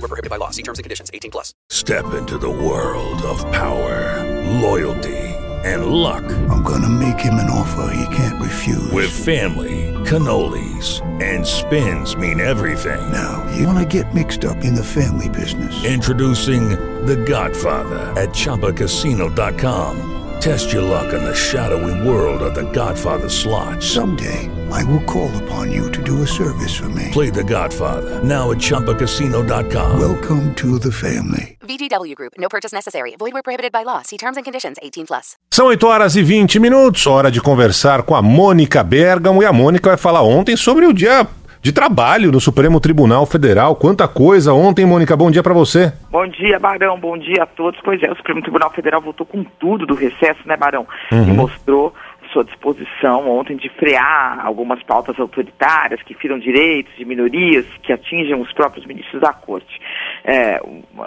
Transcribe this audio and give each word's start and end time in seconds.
Void 0.00 0.02
were 0.02 0.08
prohibited 0.08 0.30
by 0.30 0.36
law. 0.36 0.50
See 0.50 0.62
terms 0.62 0.78
and 0.78 0.84
conditions. 0.84 1.10
18 1.12 1.30
plus. 1.30 1.52
Step 1.68 2.14
into 2.14 2.38
the 2.38 2.50
world 2.50 3.20
of 3.22 3.38
power, 3.52 4.24
loyalty, 4.60 5.18
and 5.64 5.86
luck. 5.86 6.24
I'm 6.50 6.62
gonna 6.62 6.88
make 6.88 7.18
him 7.20 7.34
an 7.34 7.50
offer 7.50 7.92
he 7.94 8.16
can't 8.16 8.40
refuse. 8.40 8.90
With 8.92 9.10
family, 9.10 9.92
cannolis, 10.04 11.00
and 11.22 11.46
spins 11.46 12.16
mean 12.16 12.40
everything. 12.40 13.12
Now, 13.12 13.46
you 13.54 13.66
wanna 13.66 13.84
get 13.84 14.14
mixed 14.14 14.44
up 14.44 14.64
in 14.64 14.74
the 14.74 14.84
family 14.84 15.28
business. 15.28 15.84
Introducing 15.84 16.70
The 17.06 17.16
Godfather 17.16 18.00
at 18.20 18.30
ChumbaCasino.com. 18.30 20.19
Test 20.40 20.72
your 20.72 20.80
luck 20.80 21.12
in 21.12 21.22
the 21.22 21.34
shadowy 21.34 21.92
world 22.08 22.40
of 22.40 22.54
The 22.54 22.64
Godfather 22.72 23.28
slot. 23.28 23.82
Someday, 23.82 24.48
I 24.70 24.82
will 24.84 25.04
call 25.04 25.30
upon 25.44 25.70
you 25.70 25.90
to 25.90 26.02
do 26.02 26.22
a 26.22 26.26
service 26.26 26.74
for 26.74 26.88
me. 26.88 27.10
Play 27.12 27.28
The 27.28 27.44
Godfather 27.44 28.24
now 28.24 28.50
at 28.50 28.56
ChumbaCasino.com. 28.56 30.00
Welcome 30.00 30.54
to 30.54 30.78
the 30.78 30.90
family. 30.90 31.58
VGW 31.60 32.14
Group. 32.14 32.32
No 32.38 32.48
purchase 32.48 32.72
necessary. 32.72 33.16
Void 33.18 33.34
where 33.34 33.42
prohibited 33.42 33.70
by 33.70 33.84
law. 33.84 34.00
See 34.00 34.16
terms 34.16 34.38
and 34.38 34.44
conditions. 34.44 34.78
18 34.82 35.06
plus. 35.06 35.36
São 35.50 35.66
8 35.66 35.86
horas 35.86 36.16
e 36.16 36.22
20 36.22 36.58
minutos, 36.58 37.06
hora 37.06 37.30
de 37.30 37.42
conversar 37.42 38.02
com 38.02 38.14
a 38.14 38.22
Mônica 38.22 38.82
Bergamo. 38.82 39.42
E 39.42 39.46
a 39.46 39.52
Mônica 39.52 39.90
vai 39.90 39.98
falar 39.98 40.22
ontem 40.22 40.56
sobre 40.56 40.86
o 40.86 40.94
dia 40.94 41.28
de 41.62 41.72
trabalho 41.72 42.32
no 42.32 42.40
Supremo 42.40 42.80
Tribunal 42.80 43.26
Federal. 43.26 43.76
Quanta 43.76 44.08
coisa 44.08 44.52
ontem, 44.54 44.86
Mônica. 44.86 45.16
Bom 45.16 45.30
dia 45.30 45.42
para 45.42 45.52
você. 45.52 45.92
Bom 46.10 46.26
dia, 46.26 46.58
Barão. 46.58 46.98
Bom 46.98 47.18
dia 47.18 47.42
a 47.42 47.46
todos. 47.46 47.78
Pois 47.84 48.02
é, 48.02 48.10
o 48.10 48.16
Supremo 48.16 48.40
Tribunal 48.40 48.70
Federal 48.70 49.00
voltou 49.00 49.26
com 49.26 49.44
tudo 49.58 49.86
do 49.86 49.94
recesso, 49.94 50.40
né, 50.46 50.56
Barão? 50.56 50.86
Uhum. 51.12 51.28
E 51.28 51.32
mostrou 51.32 51.94
sua 52.32 52.44
disposição 52.44 53.28
ontem 53.28 53.56
de 53.56 53.68
frear 53.70 54.40
algumas 54.44 54.82
pautas 54.82 55.18
autoritárias 55.18 56.02
que 56.02 56.14
firam 56.14 56.38
direitos 56.38 56.94
de 56.96 57.04
minorias 57.04 57.66
que 57.82 57.92
atingem 57.92 58.40
os 58.40 58.52
próprios 58.52 58.86
ministros 58.86 59.20
da 59.20 59.32
Corte. 59.32 59.80
É, 60.24 60.60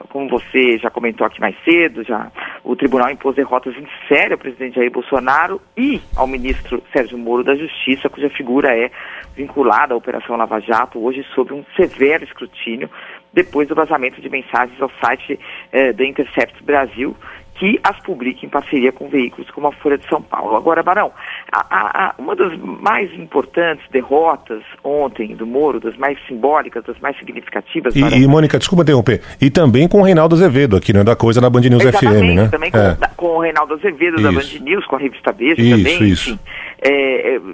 como 0.10 0.30
você 0.30 0.78
já 0.78 0.90
comentou 0.90 1.26
aqui 1.26 1.40
mais 1.40 1.56
cedo, 1.64 2.04
já 2.04 2.32
o 2.64 2.76
tribunal 2.76 3.10
impôs 3.10 3.36
derrotas 3.36 3.76
em 3.76 3.88
série 4.08 4.34
ao 4.34 4.40
presidente 4.40 4.76
Jair 4.76 4.90
Bolsonaro 4.90 5.62
e 5.76 6.02
ao 6.16 6.26
ministro 6.26 6.82
Sérgio 6.94 7.18
Moro 7.18 7.44
da 7.44 7.56
Justiça, 7.56 8.10
cuja 8.10 8.30
figura 8.30 8.76
é 8.76 8.90
vinculada 9.36 9.94
à 9.94 9.98
Operação 9.98 10.38
Lava 10.38 10.60
Jato, 10.62 11.04
hoje 11.04 11.26
sob 11.36 11.54
um 11.54 11.66
severo 11.76 12.24
escrutínio, 12.24 12.90
depois 13.34 13.68
do 13.68 13.76
vazamento 13.76 14.22
de 14.22 14.30
mensagens 14.30 14.80
ao 14.82 14.92
site 15.04 15.40
eh, 15.72 15.92
da 15.92 16.06
Intercept 16.06 16.64
Brasil, 16.64 17.16
que 17.64 17.80
as 17.82 17.98
publica 18.02 18.46
em 18.46 18.50
parceria 18.50 18.92
com 18.92 19.08
veículos 19.08 19.50
como 19.52 19.68
a 19.68 19.72
Folha 19.72 19.98
de 19.98 20.06
São 20.10 20.22
Paulo. 20.22 20.58
Agora, 20.58 20.84
Barão, 20.84 21.12
a, 21.50 22.10
a, 22.10 22.16
uma 22.18 22.36
das 22.36 22.52
mais 22.60 23.10
importantes 23.14 23.86
derrotas 23.90 24.62
ontem 24.84 25.34
do 25.34 25.48
Moro, 25.48 25.80
das 25.80 25.96
mais 25.96 26.18
simbólicas, 26.28 26.84
das 26.84 27.00
mais 27.00 27.18
significativas... 27.18 27.96
E, 27.96 28.02
Barão, 28.02 28.18
e, 28.18 28.28
Mônica, 28.28 28.60
desculpa 28.60 28.84
interromper. 28.84 29.22
E 29.40 29.50
também 29.50 29.88
com 29.88 30.02
o 30.02 30.04
Reinaldo 30.04 30.36
Azevedo 30.36 30.76
aqui, 30.76 30.92
né? 30.92 31.06
Da 31.06 31.16
coisa 31.16 31.40
na 31.40 31.50
Band 31.50 31.62
News 31.62 31.84
FM, 31.84 32.36
né? 32.36 32.50
também 32.50 32.70
com, 32.70 32.78
É. 32.78 32.96
da- 32.96 33.08
com 33.16 33.28
o 33.28 33.40
Reinaldo 33.40 33.76
Azevedo 33.76 34.22
da 34.22 34.30
Isso. 34.32 34.60
Band 34.60 34.66
News, 34.66 34.86
com 34.86 34.96
a 34.98 35.00
revista 35.00 35.32
Veja 35.32 35.62
Isso, 35.62 35.78
também, 35.78 36.04
isso. 36.10 36.30
enfim. 36.32 36.40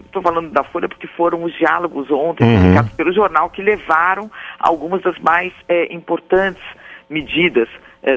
Estou 0.06 0.24
falando 0.24 0.50
da 0.50 0.64
Folha 0.64 0.90
porque 0.90 1.06
foram 1.06 1.44
os 1.44 1.54
diálogos 1.56 2.10
ontem 2.10 2.46
Uhum. 2.46 2.56
publicados 2.62 2.92
pelo 2.94 3.14
jornal 3.14 3.50
que 3.52 3.62
levaram 3.62 4.30
algumas 4.60 5.04
das 5.04 5.18
mais 5.20 5.54
eh, 5.68 5.94
importantes 5.94 6.64
medidas 7.08 7.68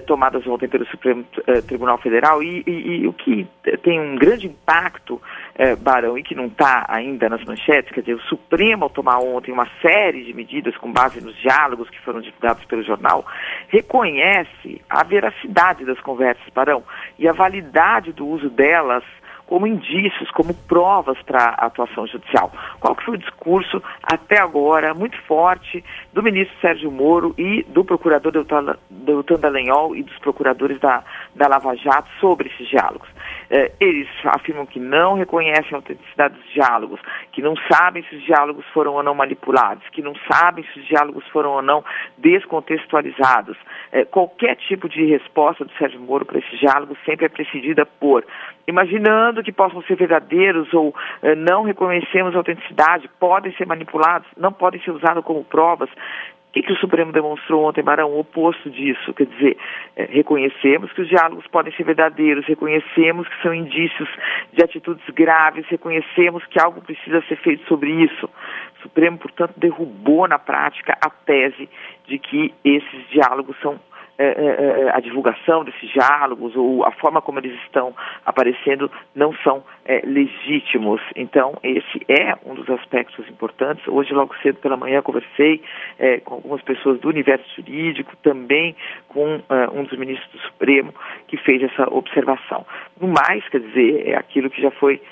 tomadas 0.00 0.47
ontem 0.47 0.69
pelo 0.69 0.87
Supremo 0.87 1.25
eh, 1.47 1.60
Tribunal 1.62 1.98
Federal 1.98 2.43
e, 2.43 2.62
e- 2.66 3.00
e 3.03 3.06
o 3.09 3.12
que 3.12 3.47
eh, 3.66 3.76
tem 3.76 4.00
um 4.00 4.16
grande 4.16 4.47
impacto, 4.47 5.20
eh, 5.56 5.75
Barão, 5.75 6.16
e 6.16 6.22
que 6.22 6.34
não 6.34 6.47
está 6.47 6.84
ainda 6.88 7.28
nas 7.28 7.44
manchetes, 7.44 7.91
quer 7.92 8.00
dizer, 8.00 8.15
o 8.15 8.21
Supremo 8.22 8.84
ao 8.84 8.91
tomar 8.91 9.19
ontem 9.19 9.50
uma 9.53 9.69
série 9.81 10.25
de 10.25 10.32
medidas 10.32 10.76
com 10.76 10.92
base 10.92 11.21
nos 11.21 11.37
diálogos 11.37 11.91
que 11.91 12.00
foram 12.00 12.21
divulgados 12.21 12.65
pelo 12.66 12.82
jornal, 12.82 13.26
reconhece 13.69 14.81
a 14.88 15.03
veracidade 15.04 15.84
das 15.84 16.00
conversas, 16.00 16.44
Barão, 16.54 16.82
e 17.19 17.28
a 17.28 17.32
validade 17.32 18.12
do 18.12 18.26
uso 18.26 18.48
delas 18.48 19.04
como 19.52 19.66
indícios, 19.66 20.30
como 20.30 20.54
provas 20.66 21.20
para 21.24 21.54
a 21.58 21.66
atuação 21.66 22.06
judicial. 22.06 22.50
Qual 22.80 22.96
que 22.96 23.04
foi 23.04 23.16
o 23.16 23.18
discurso 23.18 23.82
até 24.02 24.40
agora 24.40 24.94
muito 24.94 25.20
forte 25.24 25.84
do 26.10 26.22
ministro 26.22 26.56
Sérgio 26.58 26.90
Moro 26.90 27.34
e 27.36 27.62
do 27.64 27.84
procurador 27.84 28.32
Deltan 28.32 29.38
Dallagnol 29.38 29.94
e 29.94 30.04
dos 30.04 30.18
procuradores 30.20 30.80
da, 30.80 31.04
da 31.34 31.48
Lava 31.48 31.76
Jato 31.76 32.08
sobre 32.18 32.48
esses 32.48 32.66
diálogos? 32.66 33.06
Eh, 33.50 33.72
eles 33.78 34.08
afirmam 34.24 34.64
que 34.64 34.80
não 34.80 35.16
reconhecem 35.16 35.74
a 35.74 35.76
autenticidade 35.76 36.34
dos 36.34 36.50
diálogos, 36.54 36.98
que 37.30 37.42
não 37.42 37.54
sabem 37.70 38.02
se 38.04 38.16
os 38.16 38.22
diálogos 38.24 38.64
foram 38.72 38.94
ou 38.94 39.02
não 39.02 39.14
manipulados, 39.14 39.86
que 39.91 40.00
não 40.00 40.14
sabem 40.32 40.64
se 40.72 40.80
os 40.80 40.86
diálogos 40.86 41.28
foram 41.28 41.50
ou 41.50 41.60
não 41.60 41.84
descontextualizados. 42.16 43.58
Eh, 43.92 44.06
qualquer 44.06 44.56
tipo 44.56 44.88
de 44.88 45.04
resposta 45.04 45.62
do 45.62 45.72
Sérgio 45.72 46.00
Moro 46.00 46.24
para 46.24 46.38
esses 46.38 46.58
diálogos 46.58 46.96
sempre 47.04 47.26
é 47.26 47.28
precedida 47.28 47.84
por 47.84 48.24
imaginando 48.66 49.41
que 49.42 49.53
possam 49.53 49.82
ser 49.82 49.97
verdadeiros 49.97 50.72
ou 50.72 50.94
eh, 51.22 51.34
não 51.34 51.62
reconhecemos 51.62 52.34
a 52.34 52.38
autenticidade, 52.38 53.08
podem 53.19 53.53
ser 53.56 53.66
manipulados, 53.66 54.28
não 54.36 54.53
podem 54.53 54.80
ser 54.82 54.91
usados 54.91 55.25
como 55.25 55.44
provas. 55.44 55.91
O 55.91 56.53
que, 56.53 56.62
que 56.64 56.72
o 56.72 56.76
Supremo 56.76 57.12
demonstrou 57.12 57.64
ontem, 57.64 57.82
Barão? 57.82 58.10
O 58.10 58.20
oposto 58.20 58.69
disso. 58.69 59.14
Quer 59.14 59.25
dizer, 59.25 59.56
eh, 59.97 60.06
reconhecemos 60.10 60.92
que 60.92 61.00
os 61.00 61.08
diálogos 61.08 61.47
podem 61.47 61.72
ser 61.72 61.84
verdadeiros, 61.84 62.44
reconhecemos 62.44 63.26
que 63.26 63.42
são 63.42 63.54
indícios 63.54 64.08
de 64.53 64.62
atitudes 64.62 65.03
graves, 65.14 65.64
reconhecemos 65.69 66.44
que 66.47 66.60
algo 66.60 66.82
precisa 66.82 67.22
ser 67.22 67.36
feito 67.36 67.66
sobre 67.66 67.91
isso. 67.91 68.26
O 68.26 68.82
Supremo, 68.82 69.16
portanto, 69.16 69.54
derrubou 69.56 70.28
na 70.28 70.38
prática 70.38 70.94
a 71.00 71.09
tese 71.09 71.70
de 72.06 72.19
que 72.19 72.53
esses 72.62 73.09
diálogos 73.09 73.56
são 73.62 73.80
eh, 74.22 74.34
eh, 74.38 74.87
eh, 74.87 74.91
a 74.94 75.00
divulgação 75.00 75.65
desses 75.65 75.91
diálogos 75.91 76.55
ou 76.55 76.84
a 76.84 76.93
forma 76.93 77.21
como 77.21 77.41
eles 77.41 77.60
estão 77.62 77.93
aparecendo 78.25 78.88
não 79.16 79.34
são 79.43 79.65
eh, 79.84 80.00
legítimos. 80.05 81.00
Então, 81.16 81.59
esse 81.65 82.00
é 82.09 82.37
um 82.47 82.55
dos 82.55 82.71
aspectos 82.71 83.28
importantes. 83.28 83.87
Hoje, 83.88 84.15
logo 84.15 84.33
cedo 84.41 84.59
pela 84.60 84.77
manhã, 84.77 85.03
conversei 85.03 85.60
eh, 85.99 86.19
com 86.21 86.34
algumas 86.34 86.62
pessoas 86.62 87.00
do 87.00 87.09
universo 87.09 87.44
jurídico, 87.56 88.16
também 88.22 88.77
com 89.09 89.41
um 89.75 89.84
dos 89.84 89.99
ministros 89.99 90.31
do 90.31 90.39
Supremo, 90.39 90.94
que 91.27 91.37
fez 91.37 91.62
essa 91.62 91.93
observação. 91.93 92.65
No 93.00 93.09
mais, 93.09 93.47
quer 93.49 93.60
dizer, 93.60 94.09
é 94.09 94.16
aquilo 94.16 94.49
que 94.49 94.62
já 94.62 94.71
foi 94.71 95.03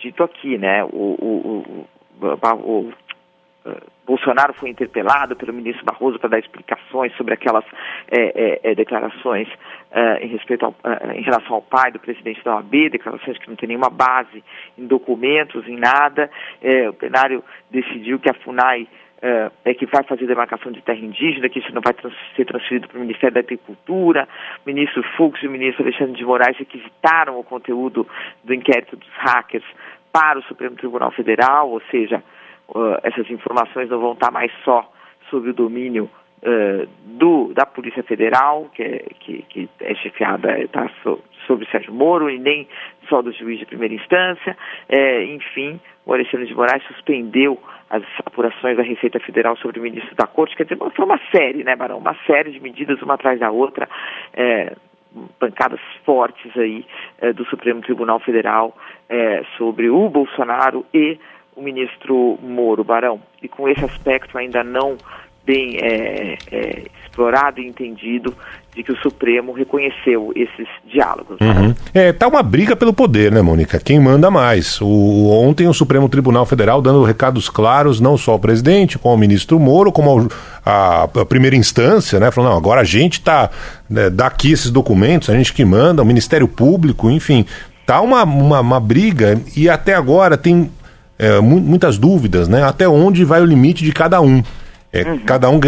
dito 0.00 0.22
aqui, 0.22 0.56
né? 0.56 0.84
O, 0.84 0.88
o, 0.88 1.86
o, 2.20 2.28
o, 2.30 2.92
Bolsonaro 4.04 4.52
foi 4.54 4.70
interpelado 4.70 5.36
pelo 5.36 5.52
ministro 5.52 5.84
Barroso 5.84 6.18
para 6.18 6.30
dar 6.30 6.38
explicações 6.38 7.14
sobre 7.16 7.34
aquelas 7.34 7.64
eh, 8.10 8.60
eh, 8.62 8.74
declarações 8.74 9.48
eh, 9.92 10.24
em, 10.24 10.28
respeito 10.28 10.66
ao, 10.66 10.74
eh, 10.84 11.18
em 11.18 11.22
relação 11.22 11.54
ao 11.54 11.62
pai 11.62 11.92
do 11.92 12.00
presidente 12.00 12.42
da 12.44 12.56
OAB, 12.56 12.90
declarações 12.90 13.38
que 13.38 13.48
não 13.48 13.56
têm 13.56 13.68
nenhuma 13.68 13.90
base 13.90 14.42
em 14.76 14.86
documentos, 14.86 15.66
em 15.68 15.76
nada. 15.76 16.28
Eh, 16.60 16.88
o 16.88 16.92
plenário 16.92 17.44
decidiu 17.70 18.18
que 18.18 18.28
a 18.28 18.34
FUNAI 18.34 18.88
eh, 19.22 19.50
é 19.66 19.74
que 19.74 19.86
vai 19.86 20.02
fazer 20.02 20.26
demarcação 20.26 20.72
de 20.72 20.82
terra 20.82 20.98
indígena, 20.98 21.48
que 21.48 21.60
isso 21.60 21.72
não 21.72 21.80
vai 21.80 21.94
trans 21.94 22.12
ser 22.34 22.44
transferido 22.44 22.88
para 22.88 22.98
o 22.98 23.00
Ministério 23.00 23.34
da 23.34 23.40
Agricultura. 23.40 24.28
O 24.66 24.68
ministro 24.68 25.02
Fux 25.16 25.40
e 25.42 25.46
o 25.46 25.50
ministro 25.50 25.84
Alexandre 25.84 26.14
de 26.14 26.24
Moraes 26.24 26.56
requisitaram 26.58 27.38
o 27.38 27.44
conteúdo 27.44 28.06
do 28.42 28.52
inquérito 28.52 28.96
dos 28.96 29.08
hackers 29.18 29.64
para 30.12 30.40
o 30.40 30.42
Supremo 30.42 30.74
Tribunal 30.74 31.12
Federal, 31.12 31.70
ou 31.70 31.80
seja, 31.90 32.22
Uh, 32.68 32.96
essas 33.02 33.28
informações 33.30 33.90
não 33.90 34.00
vão 34.00 34.12
estar 34.12 34.30
mais 34.30 34.50
só 34.64 34.90
sobre 35.28 35.50
o 35.50 35.54
domínio 35.54 36.08
uh, 36.42 36.88
do, 37.04 37.52
da 37.52 37.66
Polícia 37.66 38.02
Federal, 38.02 38.70
que 38.74 38.82
é, 38.82 39.04
que, 39.20 39.42
que 39.42 39.68
é 39.80 39.94
chefiada, 39.96 40.58
está 40.58 40.88
so, 41.02 41.22
sobre 41.46 41.68
Sérgio 41.70 41.92
Moro, 41.92 42.30
e 42.30 42.38
nem 42.38 42.66
só 43.08 43.20
do 43.20 43.32
juiz 43.32 43.58
de 43.58 43.66
primeira 43.66 43.94
instância. 43.94 44.56
É, 44.88 45.24
enfim, 45.24 45.78
o 46.06 46.14
Alexandre 46.14 46.46
de 46.46 46.54
Moraes 46.54 46.82
suspendeu 46.84 47.58
as 47.90 48.02
apurações 48.24 48.76
da 48.76 48.82
Receita 48.82 49.20
Federal 49.20 49.56
sobre 49.58 49.78
o 49.78 49.82
ministro 49.82 50.14
da 50.14 50.26
Corte. 50.26 50.56
Quer 50.56 50.64
dizer, 50.64 50.78
foi 50.78 51.04
uma 51.04 51.20
série, 51.30 51.62
né, 51.62 51.76
Barão? 51.76 51.98
Uma 51.98 52.16
série 52.26 52.52
de 52.52 52.60
medidas, 52.60 53.02
uma 53.02 53.14
atrás 53.14 53.38
da 53.38 53.50
outra. 53.50 53.86
É, 54.32 54.74
pancadas 55.38 55.80
fortes 56.06 56.56
aí 56.56 56.86
do 57.34 57.44
Supremo 57.44 57.82
Tribunal 57.82 58.18
Federal 58.20 58.74
sobre 59.58 59.90
o 59.90 60.08
Bolsonaro 60.08 60.86
e 60.94 61.18
o 61.56 61.62
ministro 61.62 62.38
Moro, 62.42 62.84
Barão. 62.84 63.20
E 63.42 63.48
com 63.48 63.68
esse 63.68 63.84
aspecto 63.84 64.36
ainda 64.38 64.62
não 64.62 64.96
bem 65.44 65.76
é, 65.80 66.38
é, 66.50 66.82
explorado 67.04 67.60
e 67.60 67.66
entendido 67.66 68.34
de 68.74 68.82
que 68.82 68.92
o 68.92 68.96
Supremo 68.96 69.52
reconheceu 69.52 70.32
esses 70.34 70.66
diálogos. 70.90 71.38
Uhum. 71.40 71.74
É, 71.92 72.12
tá 72.12 72.26
uma 72.26 72.42
briga 72.42 72.74
pelo 72.74 72.92
poder, 72.92 73.30
né, 73.30 73.42
Mônica? 73.42 73.78
Quem 73.78 74.00
manda 74.00 74.30
mais? 74.30 74.80
O, 74.80 75.28
ontem 75.30 75.68
o 75.68 75.74
Supremo 75.74 76.08
Tribunal 76.08 76.46
Federal 76.46 76.80
dando 76.80 77.02
recados 77.02 77.50
claros, 77.50 78.00
não 78.00 78.16
só 78.16 78.32
ao 78.32 78.38
presidente, 78.38 78.98
como 78.98 79.12
ao 79.12 79.18
ministro 79.18 79.60
Moro, 79.60 79.92
como 79.92 80.28
a, 80.64 81.02
a 81.02 81.26
primeira 81.26 81.56
instância, 81.56 82.18
né? 82.18 82.30
Falando, 82.30 82.52
não, 82.52 82.58
agora 82.58 82.80
a 82.80 82.84
gente 82.84 83.20
tá, 83.20 83.50
né, 83.90 84.08
dá 84.08 84.28
aqui 84.28 84.52
esses 84.52 84.70
documentos, 84.70 85.28
a 85.28 85.36
gente 85.36 85.52
que 85.52 85.64
manda, 85.64 86.02
o 86.02 86.06
Ministério 86.06 86.48
Público, 86.48 87.10
enfim. 87.10 87.44
Tá 87.84 88.00
uma, 88.00 88.22
uma, 88.22 88.60
uma 88.60 88.80
briga 88.80 89.38
e 89.56 89.68
até 89.68 89.92
agora 89.92 90.38
tem 90.38 90.70
é, 91.22 91.40
mu- 91.40 91.60
muitas 91.60 91.96
dúvidas, 91.96 92.48
né? 92.48 92.62
Até 92.64 92.88
onde 92.88 93.24
vai 93.24 93.40
o 93.40 93.44
limite 93.46 93.84
de 93.84 93.92
cada 93.92 94.20
um. 94.20 94.42
É, 94.92 95.04
Cada 95.24 95.48
um 95.48 95.58